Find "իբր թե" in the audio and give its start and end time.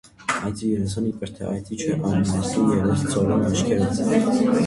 1.09-1.49